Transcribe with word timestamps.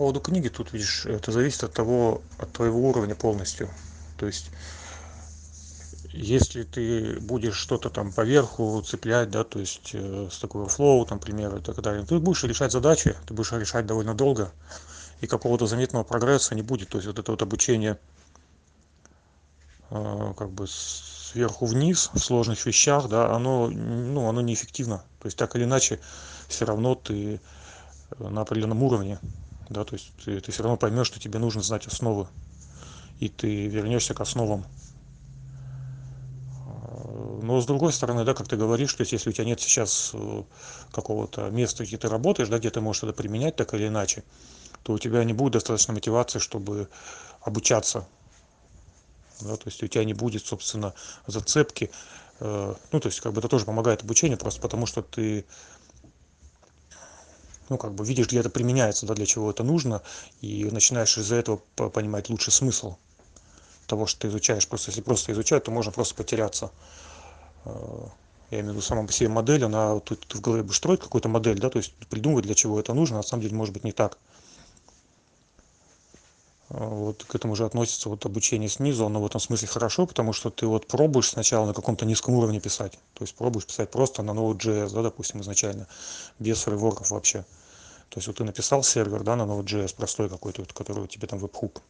поводу 0.00 0.20
книги 0.20 0.48
тут 0.48 0.72
видишь 0.72 1.04
это 1.04 1.30
зависит 1.30 1.62
от 1.62 1.74
того 1.74 2.22
от 2.38 2.50
твоего 2.54 2.88
уровня 2.88 3.14
полностью. 3.14 3.68
То 4.16 4.24
есть 4.24 4.50
если 6.14 6.62
ты 6.62 7.20
будешь 7.20 7.54
что-то 7.54 7.90
там 7.90 8.10
поверху 8.10 8.80
цеплять 8.80 9.30
да 9.30 9.44
то 9.44 9.58
есть 9.58 9.94
с 9.94 10.38
такого 10.38 10.68
флоу 10.68 11.04
там 11.04 11.18
примеры 11.18 11.58
и 11.58 11.60
так 11.62 11.82
далее 11.82 12.06
ты 12.06 12.18
будешь 12.18 12.42
решать 12.44 12.72
задачи 12.72 13.14
ты 13.26 13.34
будешь 13.34 13.52
решать 13.52 13.84
довольно 13.84 14.14
долго 14.14 14.50
и 15.20 15.26
какого-то 15.26 15.66
заметного 15.66 16.02
прогресса 16.02 16.54
не 16.54 16.62
будет. 16.62 16.88
То 16.88 16.96
есть 16.96 17.06
вот 17.06 17.18
это 17.18 17.32
вот 17.32 17.42
обучение 17.42 17.98
как 19.90 20.50
бы 20.50 20.66
сверху 20.66 21.66
вниз 21.66 22.08
в 22.14 22.20
сложных 22.20 22.64
вещах 22.64 23.06
да 23.10 23.36
оно 23.36 23.68
ну 23.68 24.30
оно 24.30 24.40
неэффективно. 24.40 25.04
То 25.20 25.26
есть 25.26 25.36
так 25.36 25.54
или 25.56 25.64
иначе 25.64 26.00
всё 26.48 26.64
равно 26.64 26.94
ты 26.94 27.38
на 28.18 28.40
определенном 28.40 28.82
уровне 28.82 29.18
да 29.70 29.84
то 29.84 29.94
есть 29.94 30.12
ты 30.24 30.40
ты 30.40 30.52
всё 30.52 30.62
равно 30.64 30.76
поймёшь 30.76 31.06
что 31.06 31.20
тебе 31.20 31.38
нужно 31.38 31.62
знать 31.62 31.86
основы 31.86 32.28
и 33.18 33.28
ты 33.28 33.66
вернёшься 33.66 34.14
к 34.14 34.20
основам. 34.20 34.66
Но 37.42 37.60
с 37.60 37.66
другой 37.66 37.92
стороны 37.92 38.24
да 38.24 38.34
как 38.34 38.48
ты 38.48 38.56
говоришь 38.56 38.92
то 38.94 39.00
есть 39.02 39.12
если 39.12 39.30
у 39.30 39.32
тебя 39.32 39.44
нет 39.46 39.60
сейчас 39.60 40.12
какого-то 40.92 41.48
места 41.50 41.84
где 41.84 41.96
ты 41.96 42.08
работаешь 42.08 42.48
да 42.48 42.58
где 42.58 42.70
ты 42.70 42.80
можешь 42.80 43.02
это 43.02 43.12
применять 43.12 43.56
так 43.56 43.72
или 43.74 43.88
иначе 43.88 44.24
то 44.82 44.92
у 44.92 44.98
тебя 44.98 45.24
не 45.24 45.32
будет 45.32 45.54
достаточно 45.54 45.94
мотивации 45.94 46.38
чтобы 46.38 46.88
обучаться. 47.42 48.06
Да 49.40 49.56
то 49.56 49.62
есть 49.66 49.82
у 49.82 49.86
тебя 49.86 50.04
не 50.04 50.14
будет 50.14 50.44
собственно 50.44 50.94
зацепки. 51.26 51.90
Ну 52.40 52.76
то 52.90 53.06
есть 53.06 53.20
как 53.20 53.32
бы 53.32 53.40
это 53.40 53.48
тоже 53.48 53.64
помогает 53.64 54.02
обучению 54.02 54.38
просто 54.38 54.60
потому 54.60 54.86
что 54.86 55.02
ты 55.02 55.46
ну 57.70 57.78
как 57.78 57.94
бы 57.94 58.04
видишь 58.04 58.26
где 58.26 58.40
это 58.40 58.50
применяется 58.50 59.06
да 59.06 59.14
для 59.14 59.24
чего 59.24 59.50
это 59.50 59.64
нужно 59.64 60.02
и 60.42 60.68
начинаешь 60.70 61.16
из-за 61.16 61.36
этого 61.36 61.56
понимать 61.56 62.28
лучше 62.28 62.50
смысл 62.50 62.96
того 63.86 64.06
что 64.06 64.20
ты 64.20 64.28
изучаешь. 64.28 64.68
Просто 64.68 64.90
если 64.90 65.00
просто 65.00 65.32
изучать 65.32 65.64
то 65.64 65.70
можно 65.70 65.90
просто 65.90 66.14
потеряться. 66.14 66.70
Я 67.64 68.60
имею 68.60 68.66
в 68.66 68.76
виду 68.76 68.82
сама 68.82 69.04
по 69.06 69.12
себе 69.12 69.28
модель 69.28 69.64
она 69.64 69.98
тут 70.00 70.34
в 70.34 70.40
голове 70.40 70.62
будешь 70.62 70.76
строить 70.76 71.00
какую-то 71.00 71.28
модель 71.28 71.58
да 71.58 71.70
то 71.70 71.78
есть 71.78 71.94
придумывать 72.08 72.44
для 72.44 72.54
чего 72.54 72.78
это 72.78 72.94
нужно 72.94 73.16
на 73.18 73.22
самом 73.22 73.42
деле 73.42 73.54
может 73.56 73.74
быть 73.74 73.84
не 73.84 73.92
так. 73.92 74.18
Вот 76.68 77.24
к 77.24 77.34
этому 77.34 77.56
же 77.56 77.64
относится 77.64 78.08
вот 78.08 78.24
обучение 78.26 78.68
снизу 78.68 79.04
оно 79.04 79.20
в 79.20 79.26
этом 79.26 79.40
смысле 79.40 79.66
хорошо 79.66 80.06
потому 80.06 80.32
что 80.32 80.50
ты 80.50 80.66
вот 80.66 80.86
пробуешь 80.86 81.28
сначала 81.28 81.66
на 81.66 81.74
каком-то 81.74 82.06
низком 82.06 82.34
уровне 82.34 82.60
писать. 82.60 82.92
То 83.14 83.24
есть 83.24 83.34
пробуешь 83.34 83.66
писать 83.66 83.90
просто 83.90 84.22
на 84.22 84.30
node.js 84.30 84.92
да 84.92 85.02
допустим 85.02 85.40
изначально 85.40 85.88
без 86.38 86.62
фреймворков 86.62 87.10
вообще 87.10 87.44
то 88.10 88.18
есть 88.18 88.26
вот 88.26 88.36
ты 88.36 88.44
написал 88.44 88.82
сервер 88.82 89.22
да 89.22 89.36
на 89.36 89.42
node.js 89.42 89.94
простой 89.96 90.28
какой-то 90.28 90.62
вот 90.62 90.72
который 90.72 91.06
тебе 91.06 91.28
там 91.28 91.38
webhook. 91.38 91.80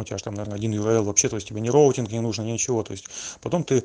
У 0.00 0.04
тебя 0.04 0.16
же 0.16 0.22
там 0.22 0.34
наверное 0.34 0.56
один 0.56 0.72
url 0.74 1.02
вообще 1.02 1.28
то 1.28 1.34
есть 1.34 1.48
тебе 1.48 1.60
ни 1.60 1.68
routing 1.70 2.12
не 2.12 2.20
нужно 2.20 2.42
ничего. 2.42 2.84
То 2.84 2.92
есть 2.92 3.06
потом 3.40 3.64
ты 3.64 3.82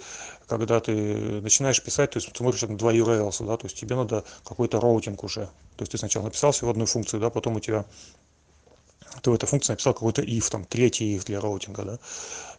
когда 0.47 0.79
ты 0.79 1.41
начинаешь 1.41 1.81
писать 1.81 2.11
то 2.11 2.17
есть 2.19 2.37
смотришь 2.37 2.61
на 2.61 2.77
два 2.77 2.93
url 2.93 3.45
да 3.47 3.57
то 3.57 3.65
есть 3.65 3.79
тебе 3.79 3.95
надо 3.95 4.23
какой-то 4.45 4.79
routing 4.79 5.23
уже. 5.23 5.47
То 5.75 5.81
есть 5.81 5.91
ты 5.91 5.97
сначала 5.97 6.25
написал 6.25 6.51
всего 6.51 6.69
одну 6.69 6.85
функцию 6.85 7.19
да 7.19 7.31
потом 7.31 7.55
у 7.55 7.59
тебя 7.59 7.83
ты 9.23 9.31
в 9.31 9.33
этой 9.33 9.47
функции 9.47 9.73
написал 9.73 9.95
какой-то 9.95 10.21
if 10.21 10.51
там 10.51 10.65
третий 10.65 11.17
if 11.17 11.25
для 11.25 11.41
роутинга 11.41 11.83
да. 11.83 11.99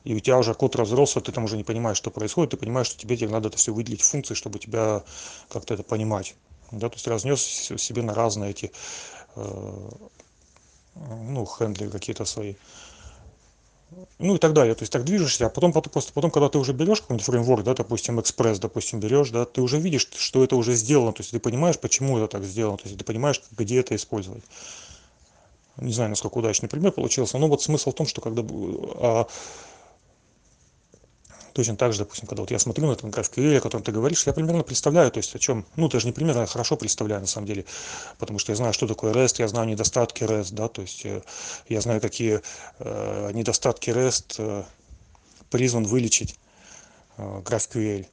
И 0.03 0.15
у 0.15 0.19
тебя 0.19 0.37
уже 0.37 0.53
код 0.55 0.75
разросся 0.75 1.21
ты 1.21 1.31
там 1.31 1.45
уже 1.45 1.57
не 1.57 1.63
понимаешь 1.63 1.97
что 1.97 2.11
происходит 2.11 2.51
ты 2.51 2.57
понимаешь 2.57 2.89
что 2.89 2.99
тебе 2.99 3.17
теперь 3.17 3.31
надо 3.31 3.51
это 3.51 3.57
всё 3.57 3.73
выделить 3.73 4.01
в 4.01 4.05
функции 4.05 4.35
чтобы 4.35 4.59
тебя 4.59 5.05
как-то 5.49 5.75
это 5.75 5.85
понимать 5.85 6.35
да 6.79 6.89
то 6.89 6.97
есть 6.97 7.07
разнёс 7.07 7.43
себе 7.43 8.03
на 8.03 8.15
разные 8.15 8.51
эти 8.51 8.73
ну 9.37 11.45
хендлеры 11.45 11.91
какие-то 11.91 12.25
свои. 12.25 12.55
Ну 14.19 14.37
и 14.37 14.39
так 14.39 14.55
далее. 14.55 14.75
То 14.75 14.83
есть 14.83 14.93
так 14.93 15.05
движешься 15.05 15.47
а 15.47 15.51
потом 15.51 15.73
просто 15.73 16.13
потом 16.13 16.31
когда 16.31 16.49
ты 16.49 16.59
уже 16.59 16.73
берёшь 16.73 17.01
какой-нибудь 17.01 17.27
фреймворк 17.27 17.65
да 17.65 17.75
допустим 17.75 18.21
экспресс 18.21 18.59
допустим 18.59 19.01
берёшь 19.01 19.31
да 19.31 19.45
ты 19.45 19.61
уже 19.61 19.79
видишь 19.79 20.09
что 20.17 20.43
это 20.43 20.57
уже 20.57 20.75
сделано. 20.75 21.13
То 21.13 21.21
есть 21.21 21.31
ты 21.31 21.39
понимаешь 21.39 21.79
почему 21.79 22.19
это 22.19 22.29
так 22.29 22.45
сделано. 22.45 22.79
То 22.79 22.87
есть 22.87 22.99
ты 22.99 23.05
понимаешь 23.05 23.41
где 23.53 23.81
это 23.81 23.95
использовать. 23.95 24.43
Не 25.77 25.93
знаю 25.93 26.11
насколько 26.11 26.39
удачный 26.39 26.69
пример 26.69 26.93
получился 26.93 27.39
но 27.39 27.49
вот 27.49 27.63
смысл 27.63 27.91
в 27.91 27.95
том 27.95 28.07
что 28.07 28.21
когда 28.21 28.43
точно 31.55 31.77
так 31.77 31.93
же 31.93 32.01
допустим 32.01 32.27
когда 32.27 32.43
вот 32.43 32.51
я 32.51 32.59
смотрю 32.59 32.89
на 32.89 32.93
этот 32.93 33.05
GraphQL 33.05 33.57
о 33.57 33.61
котором 33.61 33.83
ты 33.83 33.93
говоришь 33.93 34.27
я 34.27 34.33
примерно 34.33 34.65
представляю 34.65 35.11
то 35.11 35.19
есть 35.19 35.35
о 35.35 35.39
чём 35.39 35.65
ну 35.77 35.89
даже 35.89 36.07
не 36.07 36.13
примерно 36.13 36.41
я 36.41 36.47
хорошо 36.47 36.77
представляю 36.77 37.21
на 37.21 37.27
самом 37.27 37.47
деле 37.47 37.65
потому 38.19 38.39
что 38.39 38.53
я 38.53 38.57
знаю 38.57 38.73
что 38.73 38.87
такое 38.87 39.13
REST 39.15 39.37
я 39.39 39.49
знаю 39.49 39.69
недостатки 39.69 40.25
REST 40.25 40.53
да 40.53 40.69
то 40.69 40.83
есть 40.83 41.07
я 41.69 41.81
знаю 41.81 42.01
какие 42.01 42.41
недостатки 43.33 43.91
REST 43.91 44.67
призван 45.51 45.85
вылечить 45.85 46.37
GraphQL 47.17 48.07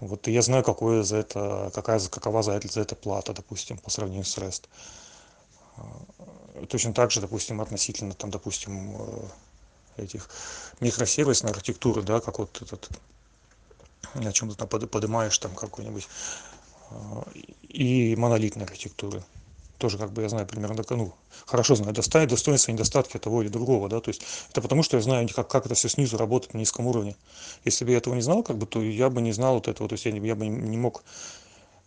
вот 0.00 0.26
и 0.26 0.32
я 0.32 0.42
знаю 0.42 0.64
какое 0.64 1.04
за 1.04 1.18
это 1.18 1.70
какая 1.72 2.00
какова 2.00 2.42
за 2.42 2.52
это 2.54 2.66
за 2.66 2.80
это 2.80 2.96
плата 2.96 3.32
допустим 3.32 3.78
по 3.78 3.88
сравнению 3.88 4.24
с 4.24 4.36
REST. 4.36 4.64
Точно 6.68 6.92
так 6.92 7.12
же 7.12 7.20
допустим 7.20 7.60
относительно 7.60 8.12
там 8.14 8.30
допустим 8.30 8.96
этих 9.96 10.28
микросервисной 10.80 11.52
архитектуры 11.52 12.02
да 12.02 12.20
как 12.20 12.38
вот 12.38 12.62
этот 12.62 12.90
о 14.14 14.32
чём 14.32 14.50
ты 14.50 14.56
там 14.56 14.68
подымаешь 14.68 15.38
там 15.38 15.54
какой-нибудь 15.54 16.08
и 17.62 18.14
монолитной 18.16 18.64
архитектуры. 18.64 19.24
Тоже 19.78 19.98
как 19.98 20.12
бы 20.12 20.22
я 20.22 20.28
знаю 20.28 20.46
примерно 20.46 20.82
ну 20.90 21.14
хорошо 21.46 21.74
знаю 21.74 21.92
достоинства 21.94 22.70
и 22.70 22.74
недостатки 22.74 23.18
того 23.18 23.42
или 23.42 23.48
другого 23.48 23.88
да 23.88 24.00
то 24.00 24.10
есть 24.10 24.22
это 24.50 24.60
потому 24.62 24.82
что 24.82 24.96
я 24.96 25.02
знаю 25.02 25.28
как 25.34 25.48
как 25.48 25.66
это 25.66 25.74
всё 25.74 25.88
снизу 25.88 26.16
работает 26.18 26.54
на 26.54 26.58
низком 26.58 26.86
уровне. 26.86 27.16
Если 27.64 27.84
бы 27.84 27.92
я 27.92 27.98
этого 27.98 28.14
не 28.14 28.22
знал 28.22 28.42
как 28.42 28.58
бы 28.58 28.66
то 28.66 28.80
я 28.82 29.10
бы 29.10 29.22
не 29.22 29.32
знал 29.32 29.54
вот 29.54 29.68
этого 29.68 29.88
то 29.88 29.94
есть 29.94 30.04
я 30.04 30.12
я 30.12 30.34
бы 30.36 30.46
не 30.46 30.76
мог 30.76 31.02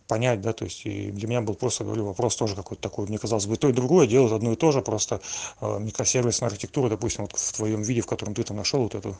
понять 0.08 0.40
да 0.40 0.52
то 0.52 0.64
есть 0.64 0.86
и 0.86 1.10
для 1.10 1.28
меня 1.28 1.40
был 1.40 1.54
просто 1.54 1.84
говорю 1.84 2.06
вопрос 2.06 2.36
тоже 2.36 2.54
какой-то 2.54 2.82
такой. 2.82 3.06
Мне 3.06 3.18
казалось 3.18 3.46
бы 3.46 3.56
то 3.56 3.68
и 3.68 3.72
другое 3.72 4.06
делают 4.06 4.32
одно 4.32 4.52
и 4.52 4.56
то 4.56 4.72
же 4.72 4.82
просто 4.82 5.20
микросервисная 5.60 6.48
архитектура 6.48 6.88
допустим 6.88 7.24
вот 7.24 7.36
в 7.36 7.52
твоём 7.52 7.82
виде 7.82 8.00
в 8.00 8.06
котором 8.06 8.34
ты 8.34 8.42
там 8.42 8.56
нашёл 8.56 8.82
вот 8.82 8.94
эту 8.94 9.16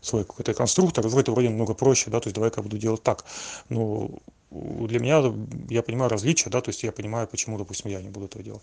свой 0.00 0.24
какой-то 0.24 0.54
конструктор 0.54 1.06
вроде 1.06 1.32
вроде 1.32 1.48
намного 1.48 1.74
проще 1.74 2.10
да 2.10 2.20
то 2.20 2.28
есть 2.28 2.34
давай-ка 2.34 2.62
буду 2.62 2.78
делать 2.78 3.02
так. 3.02 3.24
Ну 3.68 4.18
для 4.50 4.98
меня 5.00 5.22
я 5.70 5.82
понимаю 5.82 6.10
различия 6.10 6.50
да 6.50 6.60
то 6.60 6.70
есть 6.70 6.82
я 6.82 6.92
понимаю 6.92 7.26
почему 7.26 7.58
допустим 7.58 7.90
я 7.90 8.02
не 8.02 8.08
буду 8.08 8.26
этого 8.26 8.44
делать. 8.44 8.62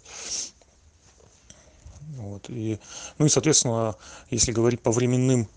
Вот 2.18 2.50
и 2.50 2.80
ну 3.18 3.26
и 3.26 3.30
соответственно 3.30 3.96
если 4.30 4.52
говорить 4.52 4.82
по 4.82 4.92
временным 4.92 5.48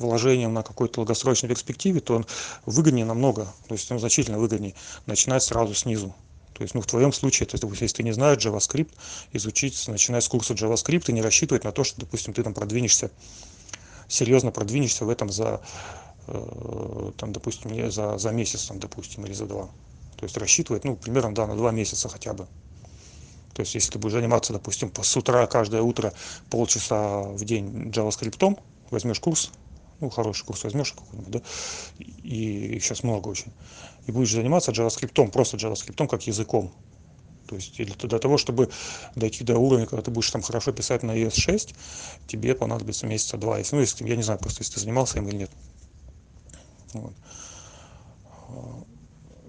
вложением 0.00 0.52
на 0.52 0.62
какой-то 0.62 0.96
долгосрочной 0.96 1.48
перспективе 1.48 2.00
то 2.00 2.24
выгоднее 2.66 3.04
намного 3.04 3.46
то 3.68 3.74
есть 3.74 3.90
ну 3.90 3.98
значительно 3.98 4.38
выгоднее 4.38 4.74
начинать 5.06 5.42
сразу 5.42 5.74
снизу. 5.74 6.14
То 6.54 6.62
есть 6.62 6.74
ну 6.74 6.80
в 6.80 6.86
твоём 6.86 7.12
случае 7.12 7.46
то 7.46 7.56
есть 7.56 7.80
если 7.80 7.96
ты 7.96 8.02
не 8.02 8.12
знаешь 8.12 8.44
JavaScript 8.44 8.90
изучить 9.32 9.88
начиная 9.88 10.20
с 10.20 10.28
курса 10.28 10.54
JavaScript 10.54 11.04
и 11.08 11.12
не 11.12 11.22
рассчитывать 11.22 11.64
на 11.64 11.72
то 11.72 11.84
что 11.84 12.00
допустим 12.00 12.34
ты 12.34 12.42
там 12.42 12.54
продвинешься 12.54 13.10
серьёзно 14.08 14.50
продвинешься 14.50 15.04
в 15.04 15.08
этом 15.08 15.30
за 15.30 15.60
там 17.16 17.32
допустим 17.32 17.90
за 17.90 18.18
за 18.18 18.30
месяц 18.30 18.66
там 18.66 18.78
допустим 18.78 19.24
или 19.26 19.32
за 19.32 19.46
два. 19.46 19.68
То 20.16 20.24
есть 20.24 20.36
рассчитывать 20.36 20.84
ну 20.84 20.96
примерно 20.96 21.34
да 21.34 21.46
на 21.46 21.56
два 21.56 21.70
месяца 21.70 22.08
хотя 22.08 22.34
бы. 22.34 22.46
То 23.54 23.62
есть 23.62 23.74
если 23.74 23.92
ты 23.92 23.98
будешь 23.98 24.14
заниматься 24.14 24.52
допустим 24.52 24.92
с 25.02 25.16
утра 25.16 25.46
каждое 25.46 25.82
утро 25.82 26.12
полчаса 26.50 27.22
в 27.22 27.44
день 27.44 27.90
джаваскриптом 27.90 28.58
возьмёшь 28.90 29.20
курс 29.20 29.50
ну 30.00 30.10
хороший 30.10 30.44
курс 30.44 30.64
возьмёшь 30.64 30.92
какой-нибудь 30.92 31.30
да 31.32 31.42
и 31.98 32.76
их 32.76 32.84
щас 32.84 33.02
много 33.02 33.28
очень. 33.28 33.52
И 34.06 34.12
будешь 34.12 34.32
заниматься 34.32 34.72
джаваскриптом 34.72 35.30
просто 35.30 35.56
джаваскриптом 35.56 36.08
как 36.08 36.26
языком. 36.26 36.72
То 37.46 37.56
есть 37.56 37.76
для 37.76 38.18
того 38.18 38.38
чтобы 38.38 38.70
дойти 39.16 39.44
до 39.44 39.58
уровня 39.58 39.86
когда 39.86 40.02
ты 40.02 40.10
будешь 40.10 40.30
там 40.30 40.42
хорошо 40.42 40.72
писать 40.72 41.02
на 41.02 41.12
es 41.16 41.34
шесть 41.34 41.74
тебе 42.26 42.54
понадобится 42.54 43.06
месяца 43.06 43.36
два. 43.36 43.58
Если 43.58 43.76
ну 43.76 43.82
если 43.82 44.08
я 44.08 44.16
не 44.16 44.22
знаю 44.22 44.38
просто 44.38 44.62
если 44.62 44.74
ты 44.74 44.80
занимался 44.80 45.18
им 45.18 45.28
или 45.28 45.36
нет. 45.36 45.50
Вот. 46.92 47.14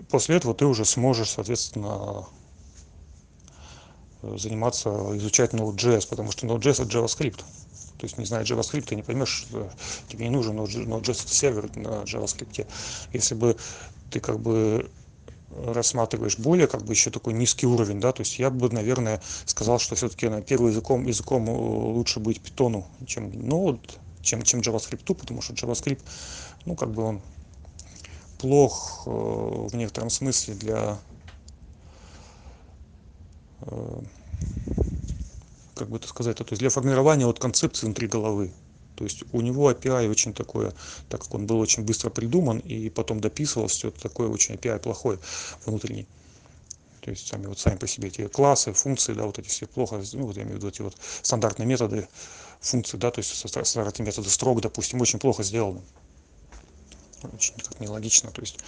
После 0.10 0.36
этого 0.36 0.54
ты 0.54 0.66
уже 0.66 0.84
сможешь 0.86 1.30
соответственно 1.30 2.28
заниматься 4.22 4.90
изучать 5.18 5.54
node.js 5.54 6.08
потому 6.08 6.32
что 6.32 6.46
node.js 6.46 6.84
это 6.84 6.84
javascript 6.84 7.44
то 8.02 8.06
есть 8.06 8.18
не 8.18 8.26
зная 8.26 8.44
javascript 8.44 8.86
ты 8.88 8.96
не 8.96 9.04
поймёшь 9.04 9.46
тебе 10.08 10.26
не 10.26 10.32
нужен 10.32 10.60
node.js 10.60 11.28
сервер 11.28 11.70
на 11.78 12.02
javascript. 12.04 12.66
Если 13.14 13.36
бы 13.36 13.56
ты 14.10 14.20
как 14.20 14.40
бы 14.40 14.90
рассматриваешь 15.68 16.40
более 16.40 16.66
как 16.66 16.82
бы 16.82 16.94
ещё 16.94 17.12
такой 17.12 17.34
низкий 17.34 17.68
уровень 17.68 18.00
да 18.00 18.12
то 18.12 18.22
есть 18.22 18.40
я 18.40 18.50
бы 18.50 18.72
наверное 18.72 19.22
сказал 19.46 19.78
что 19.78 19.96
всё-таки 19.96 20.30
на 20.30 20.42
первый 20.42 20.72
языком 20.72 21.06
языком 21.06 21.48
лучше 21.50 22.20
быть 22.20 22.42
питону 22.42 22.88
чем 23.06 23.30
node 23.30 24.00
чем 24.22 24.42
чем 24.42 24.62
javascript 24.62 25.14
потому 25.14 25.44
что 25.44 25.54
javascript 25.54 26.02
ну 26.66 26.76
как 26.76 26.90
бы 26.92 27.04
он 27.04 27.22
плох 28.40 29.04
в 29.06 29.76
некотором 29.76 30.10
смысле 30.10 30.56
для 30.56 31.00
как 35.82 35.90
бы 35.90 35.98
это 35.98 36.08
сказать, 36.08 36.38
то 36.38 36.46
есть 36.50 36.60
для 36.60 36.70
формирования 36.70 37.26
вот 37.26 37.40
концепции 37.40 37.86
внутри 37.86 38.08
головы. 38.08 38.54
То 38.96 39.04
есть 39.04 39.24
у 39.32 39.42
него 39.42 39.72
API 39.72 40.10
очень 40.10 40.34
такое, 40.34 40.74
так 41.10 41.24
как 41.24 41.34
он 41.34 41.48
был 41.48 41.60
очень 41.60 41.84
быстро 41.84 42.12
придуман 42.12 42.60
и 42.60 42.90
потом 42.90 43.20
дописывался, 43.20 43.76
все 43.76 43.88
это 43.88 44.00
такое 44.00 44.28
очень 44.30 44.56
API 44.56 44.80
плохой 44.80 45.20
внутренний. 45.66 46.08
То 47.02 47.10
есть 47.10 47.28
сами 47.28 47.48
вот 47.48 47.58
сами 47.58 47.78
по 47.78 47.88
себе 47.88 48.10
эти 48.10 48.28
классы, 48.28 48.74
функции, 48.74 49.14
да, 49.14 49.26
вот 49.26 49.40
эти 49.40 49.48
все 49.48 49.66
плохо, 49.66 50.04
ну 50.14 50.28
вот 50.28 50.38
я 50.38 50.44
имею 50.44 50.58
в 50.58 50.60
виду 50.60 50.68
эти 50.68 50.84
вот 50.84 50.96
стандартные 51.24 51.66
методы 51.66 52.08
функции, 52.60 52.98
да, 52.98 53.10
то 53.10 53.20
есть 53.20 53.34
стандартные 53.34 54.06
методы 54.06 54.30
строк, 54.30 54.62
допустим, 54.62 55.02
очень 55.02 55.18
плохо 55.18 55.42
сделаны. 55.42 55.82
Очень 57.34 57.56
как 57.56 57.80
нелогично, 57.80 58.30
то 58.30 58.42
есть 58.42 58.60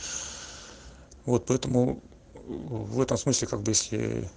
вот 1.26 1.46
поэтому 1.46 2.02
в 2.48 3.02
этом 3.02 3.18
смысле 3.18 3.48
как 3.48 3.62
бы 3.62 3.72
если 3.72 4.28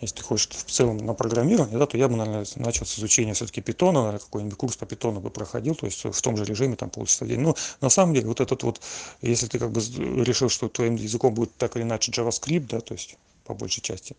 если 0.00 0.16
ты 0.16 0.22
хочешь 0.22 0.48
в 0.48 0.70
целом 0.70 0.96
на 0.96 1.14
программирование, 1.14 1.78
да, 1.78 1.86
то 1.86 1.98
я 1.98 2.08
бы, 2.08 2.16
наверное, 2.16 2.46
начал 2.56 2.86
с 2.86 2.98
изучения 2.98 3.34
все-таки 3.34 3.60
питона, 3.60 4.00
наверное, 4.00 4.20
какой-нибудь 4.20 4.56
курс 4.56 4.76
по 4.76 4.86
питону 4.86 5.20
бы 5.20 5.30
проходил, 5.30 5.74
то 5.74 5.86
есть 5.86 6.04
в 6.04 6.22
том 6.22 6.36
же 6.36 6.44
режиме, 6.44 6.76
там, 6.76 6.90
полчаса 6.90 7.24
в 7.24 7.28
день. 7.28 7.40
Но 7.40 7.54
на 7.80 7.90
самом 7.90 8.14
деле, 8.14 8.26
вот 8.26 8.40
этот 8.40 8.62
вот, 8.62 8.80
если 9.20 9.46
ты 9.46 9.58
как 9.58 9.70
бы 9.72 9.80
решил, 10.24 10.48
что 10.48 10.68
твоим 10.68 10.96
языком 10.96 11.34
будет 11.34 11.54
так 11.56 11.76
или 11.76 11.82
иначе 11.82 12.12
JavaScript, 12.12 12.66
да, 12.68 12.80
то 12.80 12.94
есть 12.94 13.16
по 13.44 13.54
большей 13.54 13.82
части, 13.82 14.16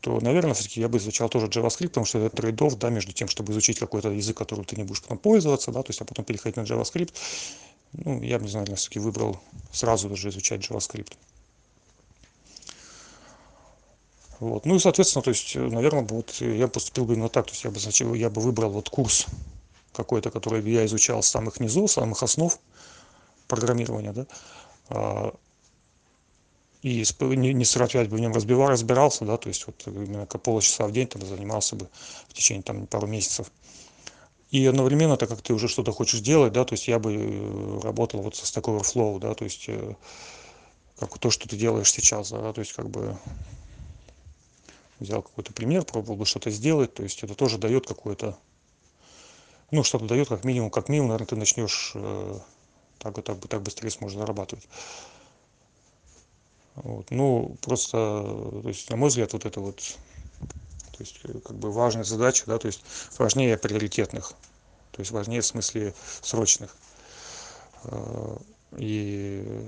то, 0.00 0.20
наверное, 0.20 0.54
все-таки 0.54 0.80
я 0.80 0.88
бы 0.88 0.98
изучал 0.98 1.28
тоже 1.28 1.46
JavaScript, 1.46 1.88
потому 1.88 2.06
что 2.06 2.18
это 2.18 2.36
трейдов, 2.36 2.78
да, 2.78 2.90
между 2.90 3.12
тем, 3.12 3.28
чтобы 3.28 3.52
изучить 3.52 3.78
какой-то 3.78 4.10
язык, 4.10 4.36
которым 4.36 4.64
ты 4.64 4.76
не 4.76 4.84
будешь 4.84 5.02
потом 5.02 5.18
пользоваться, 5.18 5.72
да, 5.72 5.82
то 5.82 5.90
есть, 5.90 6.00
а 6.00 6.04
потом 6.04 6.24
переходить 6.24 6.56
на 6.56 6.62
JavaScript. 6.62 7.12
Ну, 7.92 8.22
я 8.22 8.38
бы, 8.38 8.48
знаю, 8.48 8.66
все-таки 8.76 8.98
выбрал 8.98 9.40
сразу 9.72 10.08
даже 10.08 10.28
изучать 10.28 10.60
JavaScript. 10.60 11.14
Вот. 14.40 14.66
Ну 14.66 14.76
и, 14.76 14.78
соответственно, 14.78 15.22
то 15.22 15.30
есть, 15.30 15.54
наверное, 15.56 16.04
вот 16.04 16.32
я 16.40 16.68
поступил 16.68 17.04
бы 17.04 17.14
именно 17.14 17.28
так, 17.28 17.46
то 17.46 17.52
есть 17.52 17.64
я 17.64 17.70
бы, 17.70 17.80
значит, 17.80 18.14
я 18.14 18.30
бы 18.30 18.40
выбрал 18.40 18.70
вот 18.70 18.88
курс 18.88 19.26
какой-то, 19.92 20.30
который 20.30 20.62
я 20.70 20.86
изучал 20.86 21.22
с 21.22 21.28
самых 21.28 21.58
низов, 21.58 21.90
самых 21.90 22.22
основ 22.22 22.56
программирования, 23.48 24.12
да, 24.12 24.26
а, 24.90 25.34
и 26.82 27.04
не, 27.20 27.52
не 27.52 27.64
45 27.64 28.08
бы 28.08 28.16
в 28.16 28.20
нем 28.20 28.32
разбивал, 28.32 28.68
разбирался, 28.68 29.24
да, 29.24 29.36
то 29.36 29.48
есть 29.48 29.66
вот 29.66 29.82
именно 29.86 30.26
полчаса 30.26 30.86
в 30.86 30.92
день 30.92 31.08
тогда 31.08 31.26
занимался 31.26 31.74
бы 31.74 31.88
в 32.28 32.34
течение 32.34 32.62
там 32.62 32.86
пару 32.86 33.08
месяцев. 33.08 33.50
И 34.50 34.64
одновременно, 34.64 35.16
так 35.16 35.28
как 35.28 35.42
ты 35.42 35.52
уже 35.52 35.68
что-то 35.68 35.92
хочешь 35.92 36.20
делать, 36.20 36.52
да, 36.52 36.64
то 36.64 36.74
есть 36.74 36.88
я 36.88 36.98
бы 36.98 37.14
э, 37.14 37.80
работал 37.82 38.22
вот 38.22 38.36
с 38.36 38.50
такой 38.52 38.78
Overflow, 38.78 39.18
да, 39.18 39.34
то 39.34 39.44
есть 39.44 39.64
э, 39.68 39.94
как 40.98 41.18
то, 41.18 41.30
что 41.30 41.48
ты 41.48 41.56
делаешь 41.56 41.92
сейчас, 41.92 42.30
да, 42.30 42.52
то 42.52 42.60
есть 42.60 42.72
как 42.72 42.88
бы 42.88 43.18
взял 45.00 45.22
какой-то 45.22 45.52
пример, 45.52 45.84
пробовал 45.84 46.16
бы 46.16 46.26
что-то 46.26 46.50
сделать, 46.50 46.94
то 46.94 47.02
есть 47.02 47.22
это 47.22 47.34
тоже 47.34 47.58
дает 47.58 47.86
какое-то, 47.86 48.38
ну, 49.70 49.82
что-то 49.82 50.06
дает 50.06 50.28
как 50.28 50.44
минимум, 50.44 50.70
как 50.70 50.88
минимум, 50.88 51.08
наверное, 51.08 51.28
ты 51.28 51.36
начнешь 51.36 51.92
э, 51.94 52.38
так, 52.98 53.22
так, 53.22 53.46
так 53.48 53.62
быстрее 53.62 53.90
сможешь 53.90 54.18
зарабатывать. 54.18 54.68
Вот. 56.74 57.10
Ну, 57.10 57.56
просто, 57.60 57.96
то 58.62 58.68
есть, 58.68 58.88
на 58.90 58.96
мой 58.96 59.08
взгляд, 59.08 59.32
вот 59.32 59.44
это 59.44 59.60
вот, 59.60 59.76
то 60.92 60.98
есть, 61.00 61.20
как 61.44 61.56
бы 61.56 61.72
важная 61.72 62.04
задача, 62.04 62.44
да, 62.46 62.58
то 62.58 62.66
есть, 62.66 62.82
важнее 63.18 63.56
приоритетных, 63.56 64.32
то 64.92 65.00
есть, 65.00 65.10
важнее 65.10 65.40
в 65.40 65.46
смысле 65.46 65.94
срочных. 66.22 66.76
Э, 67.84 68.36
и 68.76 69.66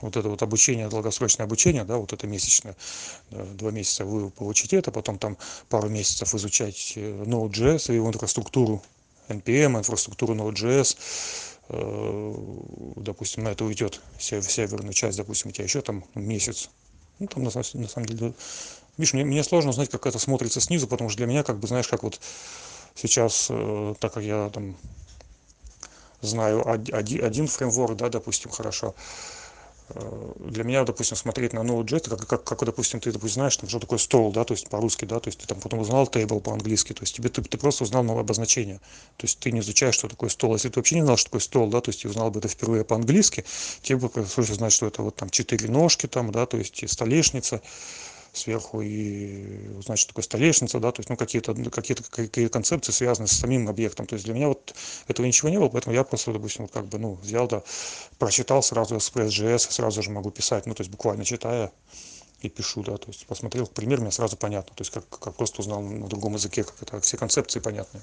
вот 0.00 0.16
это 0.16 0.28
вот 0.28 0.42
обучение, 0.42 0.88
долгосрочное 0.88 1.46
обучение, 1.46 1.84
да, 1.84 1.96
вот 1.96 2.12
это 2.12 2.26
месячное, 2.26 2.76
да, 3.30 3.44
два 3.44 3.70
месяца 3.70 4.04
вы 4.04 4.30
получите 4.30 4.76
это, 4.76 4.90
потом 4.90 5.18
там 5.18 5.36
пару 5.68 5.88
месяцев 5.88 6.34
изучать 6.34 6.94
э, 6.96 7.24
Node.js 7.24 7.92
и 7.92 7.96
его 7.96 8.08
инфраструктуру 8.08 8.82
NPM, 9.28 9.78
инфраструктуру 9.78 10.34
Node.js, 10.34 10.96
э, 11.68 12.34
допустим, 12.96 13.44
на 13.44 13.48
это 13.48 13.64
уйдет 13.64 14.00
северную 14.18 14.92
часть, 14.92 15.16
допустим, 15.16 15.50
у 15.50 15.52
тебя 15.52 15.64
еще 15.64 15.80
там 15.80 16.04
месяц. 16.14 16.70
Ну, 17.18 17.26
там 17.28 17.44
на, 17.44 17.50
на 17.50 17.88
самом 17.88 18.06
деле, 18.06 18.34
видишь, 18.98 19.14
мне, 19.14 19.24
мне 19.24 19.42
сложно 19.42 19.70
узнать, 19.70 19.88
как 19.88 20.06
это 20.06 20.18
смотрится 20.18 20.60
снизу, 20.60 20.86
потому 20.86 21.08
что 21.08 21.18
для 21.18 21.26
меня, 21.26 21.42
как 21.42 21.58
бы, 21.58 21.66
знаешь, 21.66 21.88
как 21.88 22.02
вот 22.02 22.20
сейчас, 22.94 23.46
э, 23.50 23.94
так 23.98 24.12
как 24.12 24.22
я 24.22 24.50
там 24.50 24.76
знаю 26.20 26.68
один, 26.68 27.46
фреймворк, 27.46 27.96
да, 27.96 28.08
допустим, 28.08 28.50
хорошо, 28.50 28.94
Э, 28.94 29.35
для 29.94 30.64
меня, 30.64 30.84
допустим, 30.84 31.16
смотреть 31.16 31.52
на 31.52 31.60
Node.js, 31.60 32.08
как, 32.08 32.26
как, 32.26 32.44
как, 32.44 32.64
допустим, 32.64 33.00
ты, 33.00 33.12
допустим, 33.12 33.34
знаешь, 33.34 33.56
там, 33.56 33.68
что 33.68 33.78
такое 33.78 33.98
стол, 33.98 34.32
да, 34.32 34.44
то 34.44 34.52
есть 34.52 34.68
по-русски, 34.68 35.04
да, 35.04 35.20
то 35.20 35.28
есть 35.28 35.38
ты 35.38 35.46
там 35.46 35.60
потом 35.60 35.78
узнал 35.78 36.06
table 36.06 36.40
по-английски, 36.40 36.92
то 36.92 37.02
есть 37.02 37.14
тебе 37.14 37.28
ты, 37.28 37.40
ты 37.42 37.56
просто 37.56 37.84
узнал 37.84 38.02
новое 38.02 38.22
обозначение, 38.22 38.80
то 39.16 39.24
есть 39.24 39.38
ты 39.38 39.52
не 39.52 39.60
изучаешь, 39.60 39.94
что 39.94 40.08
такое 40.08 40.28
стол. 40.28 40.54
Если 40.54 40.68
ты 40.70 40.80
вообще 40.80 40.96
не 40.96 41.02
знал, 41.02 41.16
что 41.16 41.30
такое 41.30 41.40
стол, 41.40 41.68
да, 41.68 41.80
то 41.80 41.90
есть 41.90 42.02
ты 42.02 42.08
узнал 42.08 42.30
бы 42.30 42.40
это 42.40 42.48
впервые 42.48 42.84
по-английски, 42.84 43.44
тебе 43.82 43.98
бы 43.98 44.08
пришлось 44.08 44.50
узнать, 44.50 44.72
что 44.72 44.86
это 44.86 45.02
вот 45.02 45.14
там 45.14 45.30
четыре 45.30 45.68
ножки 45.68 46.06
там, 46.06 46.32
да, 46.32 46.46
то 46.46 46.56
есть 46.56 46.90
столешница, 46.90 47.62
сверху 48.36 48.80
и 48.80 49.68
узнать, 49.76 49.98
что 49.98 50.08
такое 50.08 50.22
столешница, 50.22 50.78
да, 50.80 50.92
то 50.92 51.00
есть, 51.00 51.08
ну, 51.08 51.16
какие-то 51.16 51.54
какие-то 51.70 52.02
какие 52.04 52.48
концепции 52.48 52.92
связаны 52.92 53.26
с 53.28 53.32
самим 53.32 53.68
объектом. 53.68 54.06
То 54.06 54.14
есть 54.14 54.24
для 54.24 54.34
меня 54.34 54.48
вот 54.48 54.74
этого 55.08 55.26
ничего 55.26 55.48
не 55.48 55.58
было, 55.58 55.68
поэтому 55.68 55.94
я 55.94 56.04
просто, 56.04 56.32
допустим, 56.32 56.64
вот 56.64 56.72
как 56.72 56.86
бы, 56.86 56.98
ну, 56.98 57.14
взял, 57.14 57.48
да, 57.48 57.62
прочитал 58.18 58.62
сразу 58.62 58.96
Express.js, 58.96 59.70
сразу 59.70 60.02
же 60.02 60.10
могу 60.10 60.30
писать, 60.30 60.66
ну, 60.66 60.74
то 60.74 60.82
есть 60.82 60.90
буквально 60.90 61.24
читая 61.24 61.72
и 62.42 62.48
пишу, 62.48 62.82
да, 62.82 62.96
то 62.96 63.08
есть 63.08 63.26
посмотрел 63.26 63.66
пример, 63.66 64.00
мне 64.00 64.10
сразу 64.10 64.36
понятно, 64.36 64.74
то 64.74 64.82
есть 64.82 64.92
как, 64.92 65.08
как 65.08 65.34
просто 65.34 65.62
узнал 65.62 65.80
на 65.80 66.06
другом 66.06 66.34
языке, 66.34 66.64
как 66.64 66.82
это, 66.82 67.00
все 67.00 67.16
концепции 67.16 67.60
понятны. 67.60 68.02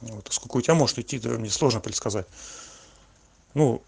Вот, 0.00 0.28
сколько 0.30 0.58
у 0.58 0.60
тебя 0.60 0.74
может 0.74 0.98
идти, 0.98 1.18
да, 1.18 1.30
мне 1.30 1.50
сложно 1.50 1.80
предсказать. 1.80 2.26
Ну, 3.54 3.82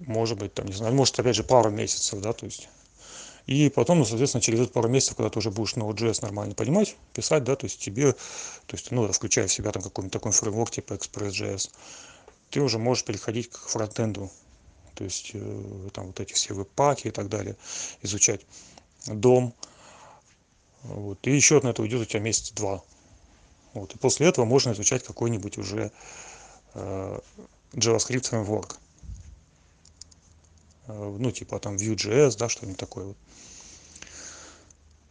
может 0.00 0.38
быть, 0.38 0.54
там, 0.54 0.66
не 0.66 0.72
знаю, 0.72 0.94
может, 0.94 1.18
опять 1.18 1.36
же, 1.36 1.42
пару 1.42 1.70
месяцев, 1.70 2.20
да, 2.20 2.32
то 2.32 2.46
есть 2.46 2.68
и 3.46 3.70
потом, 3.70 3.98
ну, 3.98 4.04
соответственно, 4.04 4.42
через 4.42 4.66
пару 4.66 4.88
месяцев, 4.88 5.16
когда 5.16 5.30
ты 5.30 5.38
уже 5.38 5.52
будешь 5.52 5.74
Node.js 5.74 6.18
нормально 6.22 6.54
понимать, 6.54 6.96
писать, 7.12 7.44
да, 7.44 7.54
то 7.54 7.66
есть 7.66 7.80
тебе, 7.80 8.12
то 8.12 8.74
есть, 8.74 8.90
ну, 8.90 9.10
включая 9.12 9.46
в 9.46 9.52
себя 9.52 9.70
там 9.70 9.82
какой-нибудь 9.82 10.12
такой 10.12 10.32
фреймворк 10.32 10.72
типа 10.72 10.94
Express.js, 10.94 11.70
ты 12.50 12.60
уже 12.60 12.78
можешь 12.78 13.04
переходить 13.04 13.50
к 13.50 13.58
фронтенду, 13.58 14.30
то 14.94 15.04
есть 15.04 15.30
э, 15.34 15.88
там 15.92 16.08
вот 16.08 16.18
эти 16.18 16.32
все 16.32 16.54
веб-паки 16.54 17.08
и 17.08 17.10
так 17.12 17.28
далее, 17.28 17.56
изучать 18.02 18.40
дом, 19.06 19.54
вот, 20.82 21.24
и 21.26 21.30
еще 21.30 21.60
на 21.60 21.68
это 21.68 21.82
уйдет 21.82 22.00
у 22.00 22.04
тебя 22.04 22.20
месяц 22.20 22.50
два, 22.50 22.82
вот, 23.74 23.94
и 23.94 23.98
после 23.98 24.26
этого 24.26 24.44
можно 24.44 24.72
изучать 24.72 25.04
какой-нибудь 25.04 25.56
уже 25.58 25.92
э, 26.74 27.18
JavaScript 27.74 28.26
фреймворк, 28.26 28.76
э, 30.88 31.16
ну, 31.20 31.30
типа 31.30 31.60
там 31.60 31.76
Vue.js, 31.76 32.36
да, 32.36 32.48
что-нибудь 32.48 32.78
такое 32.78 33.04
вот. 33.04 33.16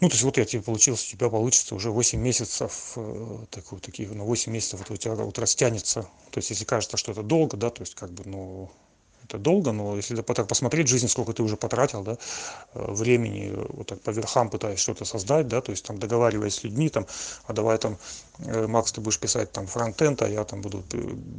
Ну, 0.01 0.09
то 0.09 0.13
есть 0.13 0.23
вот 0.23 0.37
я 0.37 0.43
тебе 0.43 0.61
получился, 0.61 1.05
у 1.07 1.11
тебя 1.11 1.29
получится 1.29 1.73
уже 1.73 1.89
8 1.89 2.19
месяцев, 2.19 2.93
э, 2.97 3.37
так, 3.49 3.71
вот, 3.71 3.81
таких, 3.81 4.11
на 4.11 4.25
8 4.25 4.51
месяцев 4.51 4.79
вот 4.79 4.91
у 4.91 4.97
тебя 4.97 5.15
вот 5.15 5.39
растянется. 5.39 6.01
То 6.31 6.39
есть 6.39 6.49
если 6.49 6.65
кажется, 6.65 6.97
что 6.97 7.13
это 7.13 7.23
долго, 7.23 7.55
да, 7.55 7.69
то 7.69 7.81
есть 7.81 7.95
как 7.95 8.11
бы, 8.11 8.23
ну, 8.25 8.69
это 9.25 9.37
долго, 9.37 9.71
но 9.71 9.95
если 9.95 10.15
так 10.21 10.47
посмотреть 10.47 10.87
жизнь, 10.87 11.07
сколько 11.07 11.33
ты 11.33 11.43
уже 11.43 11.57
потратил, 11.57 12.03
да, 12.03 12.17
э, 12.73 12.91
времени, 12.91 13.53
вот 13.69 13.87
так 13.87 14.01
по 14.01 14.11
верхам 14.11 14.49
пытаясь 14.49 14.79
что-то 14.79 15.05
создать, 15.05 15.47
да, 15.47 15.61
то 15.61 15.71
есть 15.71 15.85
там 15.85 15.97
договариваясь 15.97 16.55
с 16.55 16.63
людьми, 16.63 16.89
там, 16.89 17.05
а 17.45 17.53
давай 17.53 17.77
там, 17.77 17.97
э, 18.39 18.67
Макс, 18.67 18.91
ты 18.91 19.01
будешь 19.01 19.19
писать 19.19 19.51
там 19.51 19.67
фронтенд, 19.67 20.21
а 20.21 20.29
я 20.29 20.43
там 20.43 20.61
буду 20.61 20.83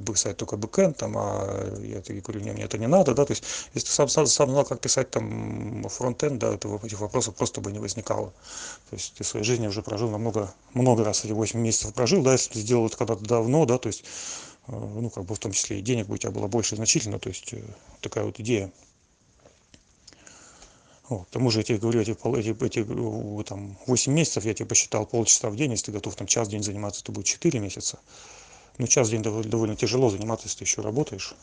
писать 0.06 0.36
только 0.36 0.56
бэкенд, 0.56 0.96
там, 0.96 1.14
а 1.16 1.78
я 1.80 2.00
тебе 2.00 2.20
говорю, 2.20 2.40
не, 2.40 2.52
мне 2.52 2.64
это 2.64 2.78
не 2.78 2.88
надо, 2.88 3.14
да, 3.14 3.24
то 3.24 3.32
есть 3.32 3.44
если 3.74 3.88
ты 3.88 3.94
сам, 3.94 4.08
сам, 4.08 4.26
сам 4.26 4.50
знал, 4.50 4.64
как 4.64 4.80
писать 4.80 5.10
там 5.10 5.88
фронтенд, 5.88 6.38
да, 6.38 6.56
то 6.56 6.80
этих 6.82 7.00
вопросов 7.00 7.34
просто 7.34 7.60
бы 7.60 7.72
не 7.72 7.78
возникало. 7.78 8.32
То 8.90 8.96
есть 8.96 9.14
ты 9.14 9.24
в 9.24 9.26
своей 9.26 9.44
жизни 9.44 9.66
уже 9.66 9.82
прожил 9.82 10.10
намного, 10.10 10.52
много 10.74 11.04
раз 11.04 11.24
эти 11.24 11.32
8 11.32 11.60
месяцев 11.60 11.94
прожил, 11.94 12.22
да, 12.22 12.32
если 12.32 12.52
ты 12.52 12.60
сделал 12.60 12.86
это 12.86 12.96
когда-то 12.96 13.24
давно, 13.24 13.64
да, 13.66 13.78
то 13.78 13.88
есть 13.88 14.04
Э, 14.55 14.55
ну, 14.68 15.10
как 15.10 15.24
бы 15.24 15.34
в 15.34 15.38
том 15.38 15.52
числе 15.52 15.78
и 15.78 15.82
денег 15.82 16.06
бы 16.06 16.14
у 16.14 16.18
тебя 16.18 16.32
было 16.32 16.46
больше 16.46 16.76
значительно, 16.76 17.18
то 17.18 17.28
есть 17.28 17.52
э, 17.52 17.62
такая 18.00 18.24
вот 18.24 18.40
идея. 18.40 18.72
Вот. 21.08 21.28
К 21.28 21.30
тому 21.30 21.50
же 21.50 21.60
я 21.60 21.64
тебе 21.64 21.78
говорю, 21.78 22.00
эти, 22.00 22.10
эти, 22.10 22.64
эти 22.64 23.44
там, 23.44 23.78
8 23.86 24.12
месяцев 24.12 24.44
я 24.44 24.54
тебе 24.54 24.66
посчитал 24.66 25.06
полчаса 25.06 25.50
в 25.50 25.56
день, 25.56 25.70
если 25.70 25.86
ты 25.86 25.92
готов 25.92 26.16
там 26.16 26.26
час 26.26 26.48
в 26.48 26.50
день 26.50 26.62
заниматься, 26.62 27.02
это 27.02 27.12
будет 27.12 27.26
4 27.26 27.58
месяца. 27.60 27.98
Ну, 28.78 28.86
час 28.86 29.08
в 29.08 29.10
день 29.10 29.22
довольно, 29.22 29.50
довольно 29.50 29.76
тяжело 29.76 30.10
заниматься, 30.10 30.46
если 30.46 30.58
ты 30.58 30.64
еще 30.64 30.82
работаешь. 30.82 31.34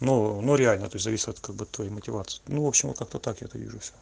Но, 0.00 0.42
но 0.42 0.56
реально, 0.56 0.90
то 0.90 0.96
есть 0.96 1.04
зависит 1.04 1.28
от 1.28 1.40
как 1.40 1.54
бы 1.54 1.64
твоей 1.64 1.90
мотивации. 1.90 2.42
Ну, 2.48 2.64
в 2.64 2.66
общем, 2.66 2.88
вот 2.90 2.98
как-то 2.98 3.18
так 3.18 3.40
я 3.40 3.46
это 3.46 3.56
вижу 3.56 3.78
все. 3.80 3.92